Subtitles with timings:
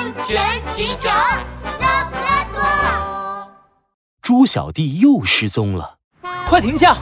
[0.00, 0.40] 安全
[0.74, 1.14] 警长
[1.78, 3.50] 拉布拉多。
[4.22, 5.96] 猪小弟又失踪了，
[6.48, 6.96] 快停下！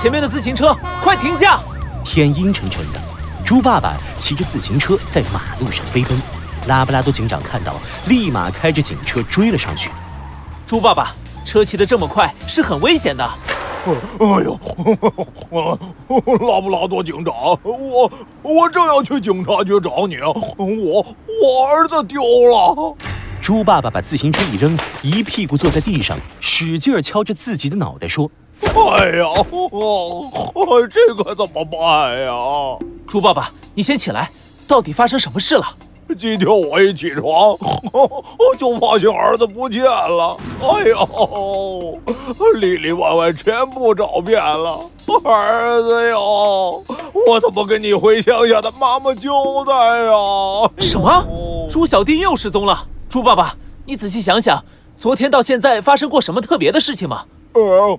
[0.00, 0.72] 前面的自行车，
[1.02, 1.58] 快停下！
[2.04, 3.00] 天阴沉沉的，
[3.44, 6.16] 猪爸爸骑着自行车在马路上飞奔。
[6.68, 7.74] 拉布拉多警长看到，
[8.06, 9.90] 立马开着警车追了上去。
[10.64, 11.12] 猪爸爸，
[11.44, 13.28] 车骑得这么快是很危险的。
[13.86, 14.58] 哎呦，
[16.46, 18.10] 拉布拉多警长，我
[18.42, 21.06] 我正要去警察局找你，我
[21.42, 22.94] 我儿子丢了。
[23.42, 28.30] 猪爸爸把自行车一扔，一屁股坐在地上，使劲敲着自己的脑袋说
[28.64, 29.26] ：“哎呀，
[30.90, 32.32] 这可怎么办呀？”
[33.06, 34.30] 猪爸爸，你先起来，
[34.66, 35.66] 到底发生什么事了？
[36.16, 37.56] 今天我一起床，
[38.58, 40.36] 就发现儿子不见了。
[40.60, 42.00] 哎呦，
[42.60, 44.78] 里里外外全部找遍了，
[45.24, 46.82] 儿子哟，
[47.26, 49.30] 我怎么跟你回乡下的妈妈交
[49.66, 49.72] 代
[50.04, 50.12] 呀？
[50.78, 51.66] 什么？
[51.68, 52.86] 猪小弟又失踪了？
[53.08, 53.56] 猪爸爸，
[53.86, 54.64] 你仔细想想，
[54.96, 57.24] 昨天到现在发生过什么特别的事情吗？
[57.54, 57.98] 呃，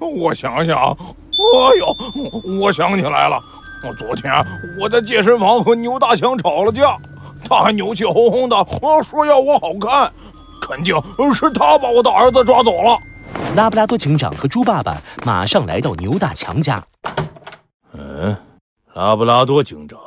[0.00, 1.96] 我想想，哎呦，
[2.60, 3.38] 我想起来了。
[3.94, 4.32] 昨天
[4.78, 6.96] 我在健身房和牛大强吵了架，
[7.48, 8.56] 他还牛气哄哄的
[9.02, 10.10] 说要我好看，
[10.68, 10.94] 肯定
[11.34, 12.98] 是他把我的儿子抓走了。
[13.54, 16.82] 拉布拉多警长和猪爸爸马上来到牛大强家。
[17.92, 18.36] 嗯，
[18.94, 19.98] 拉布拉多警长，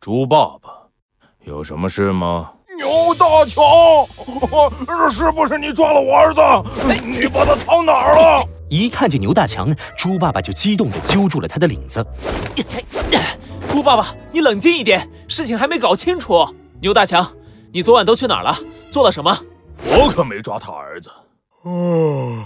[0.00, 0.70] 猪爸爸，
[1.44, 2.52] 有什么事吗？
[2.76, 3.64] 牛大强，
[5.10, 6.40] 是不是你抓了我儿子？
[7.04, 8.48] 你把他藏哪儿了？
[8.68, 12.04] 一看见牛大强，猪爸爸就激动地揪住了他的领子。
[13.68, 16.46] 猪爸爸，你冷静一点，事情还没搞清楚。
[16.80, 17.30] 牛大强，
[17.72, 18.58] 你昨晚都去哪儿了？
[18.90, 19.38] 做了什么？
[19.84, 21.10] 我可没抓他儿子。
[21.64, 22.44] 嗯，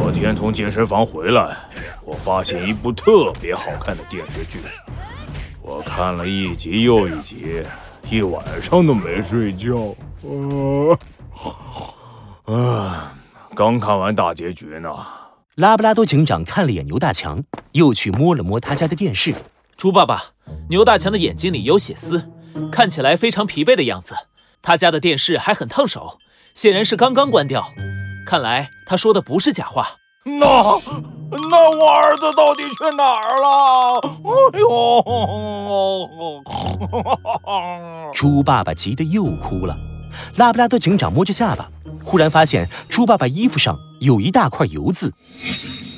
[0.00, 1.56] 昨天从健身房回来，
[2.04, 4.60] 我发现一部特别好看的电视剧，
[5.60, 7.62] 我看了一集又一集，
[8.08, 9.94] 一晚上都没睡觉。
[12.46, 13.14] 啊，啊。
[13.54, 14.88] 刚看完大结局呢。
[15.56, 19.34] 拉布拉多警长看了眼牛大强，又去摸了摸他家的电视。
[19.76, 20.22] 猪爸爸，
[20.70, 22.30] 牛大强的眼睛里有血丝，
[22.70, 24.14] 看起来非常疲惫的样子。
[24.62, 26.16] 他家的电视还很烫手，
[26.54, 27.70] 显然是刚刚关掉。
[28.26, 29.96] 看来他说的不是假话。
[30.24, 30.80] 那
[31.30, 34.00] 那我儿子到底去哪儿了？
[34.24, 34.30] 哎
[34.60, 35.04] 呦！
[38.14, 39.76] 猪爸爸急得又哭了。
[40.36, 41.68] 拉布拉多警长摸着下巴。
[42.12, 45.14] 忽然发现猪爸爸衣服上有一大块油渍。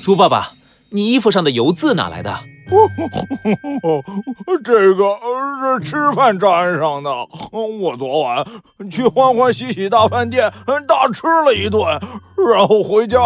[0.01, 0.53] 猪爸爸，
[0.91, 2.39] 你衣服上的油渍哪来的？
[4.63, 5.03] 这个
[5.59, 7.11] 是吃饭沾上的。
[7.51, 8.47] 我昨晚
[8.89, 10.49] 去欢欢喜喜大饭店
[10.87, 11.83] 大吃了一顿，
[12.49, 13.19] 然后回家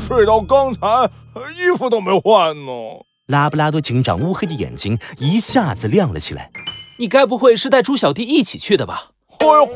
[0.00, 0.80] 睡到刚才，
[1.54, 2.72] 衣服都没换呢。
[3.26, 6.48] 拉布拉多警长乌黑的眼睛一下子亮了起来。
[6.98, 9.10] 你该不会是带猪小弟一起去的吧？
[9.40, 9.66] 哎呦，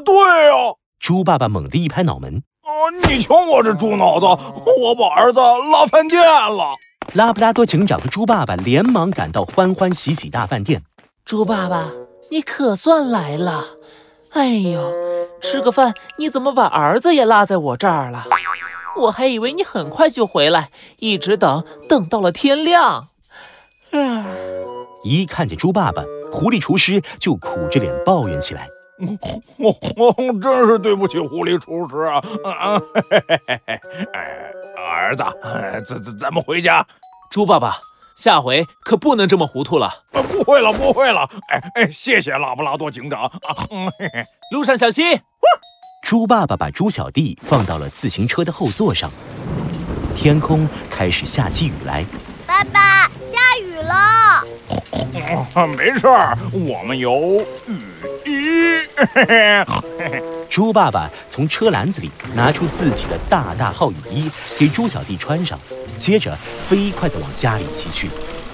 [0.00, 0.74] 对呀。
[1.06, 2.68] 猪爸爸猛地一拍脑门：“啊，
[3.08, 5.38] 你瞧我这猪脑子，我把儿子
[5.70, 6.74] 拉饭店了！”
[7.14, 10.82] 拉布拉多警长和猪爸爸连忙赶到欢欢喜喜大饭店。
[11.24, 11.92] 猪爸爸，
[12.32, 13.66] 你可算来了！
[14.32, 14.92] 哎呦，
[15.40, 18.24] 吃个饭，你怎么把儿子也落在我这儿了？
[19.02, 23.10] 我还以为你很快就回来，一直等等到了天亮。
[23.92, 24.26] 唉，
[25.04, 26.02] 一看见猪爸爸，
[26.32, 28.66] 狐狸厨师就苦着脸抱怨起来。
[29.58, 32.20] 我我我真是对不起狐狸厨师啊！
[32.44, 32.80] 啊，
[33.10, 33.80] 嘿嘿嘿
[34.14, 35.22] 哎儿子，
[35.86, 36.86] 咱咱咱们回家。
[37.30, 37.76] 猪爸爸，
[38.16, 39.90] 下回可不能这么糊涂了。
[40.12, 41.28] 不会了，不会了。
[41.50, 43.30] 哎哎，谢谢拉布拉多警长啊。
[44.52, 45.20] 路上小心。
[46.02, 49.10] 猪爸爸把猪小弟放到了自行车的后座上。
[50.14, 52.04] 天空开始下起雨来。
[52.46, 54.44] 爸爸，下雨了。
[55.76, 57.80] 没事儿，我们有雨
[58.24, 58.75] 衣。
[60.48, 65.58] 猪爸爸从车篮子里拿出自己的大大号雨衣，给猪小弟穿上，
[65.98, 66.36] 接着
[66.66, 68.08] 飞快地往家里骑去。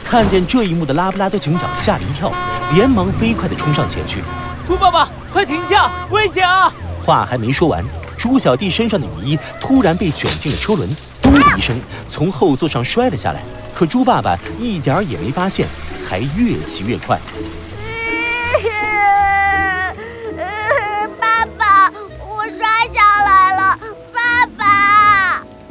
[0.05, 2.33] 看见这一幕的拉布拉多警长吓了一跳，
[2.75, 4.21] 连忙飞快地冲上前去。
[4.67, 6.73] 猪爸爸，快停下，危险啊！
[7.05, 7.85] 话还没说完，
[8.17, 10.89] 猪小弟身上的雨衣突然被卷进了车轮，
[11.21, 11.79] 咚的一声
[12.09, 13.43] 从后座上摔了下来。
[13.75, 15.67] 可猪爸爸一点儿也没发现，
[16.07, 17.19] 还越骑越快。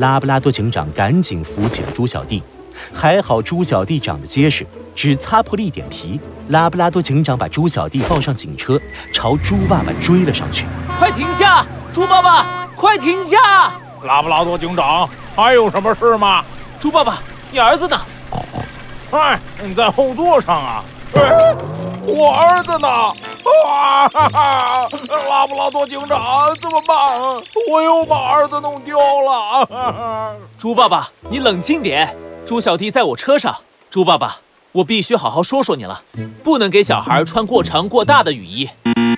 [0.02, 2.42] 拉布拉多警长赶紧扶起了猪小弟，
[2.92, 4.66] 还好猪小弟长得结实，
[4.96, 6.20] 只擦破了一点皮。
[6.48, 8.82] 拉布拉多警长把猪小弟抱上警车，
[9.14, 10.66] 朝猪爸爸追了上去。
[10.98, 11.64] 快停下！
[11.94, 13.72] 猪爸爸，快停下！
[14.04, 16.44] 拉布拉多警长，还有什么事吗？
[16.80, 17.20] 猪爸爸，
[17.52, 18.02] 你儿子呢？
[19.12, 20.84] 哎，你在后座上啊。
[22.04, 22.88] 我儿子呢？
[23.70, 24.10] 啊！
[25.42, 26.96] 拉布拉多警长，怎么办？
[27.72, 30.38] 我又把儿子弄丢了。
[30.56, 32.16] 猪爸爸，你冷静点。
[32.46, 33.56] 猪小弟在我车上。
[33.90, 34.38] 猪爸爸，
[34.72, 36.04] 我必须好好说说你了，
[36.44, 38.70] 不能给小孩穿过长过大的雨衣，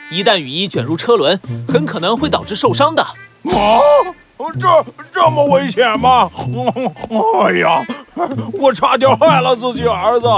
[0.10, 1.38] 一旦雨衣卷入车轮，
[1.68, 3.04] 很可能会导致受伤的。
[3.04, 3.14] 啊！
[4.58, 6.32] 这这么危险吗？
[7.42, 7.86] 哎呀，
[8.62, 10.30] 我差点害了自己儿子，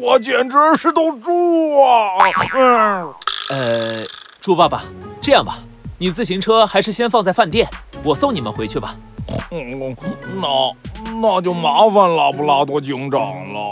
[0.00, 2.26] 我简直是头猪啊！
[2.54, 3.14] 嗯，
[3.50, 4.04] 呃，
[4.40, 4.82] 猪爸爸，
[5.22, 5.56] 这样吧，
[5.98, 7.68] 你自行车还是先放在饭店，
[8.02, 8.96] 我送你们回去吧。
[9.52, 9.96] 嗯，
[10.40, 10.74] 那
[11.20, 13.71] 那就麻烦拉布拉多警长了。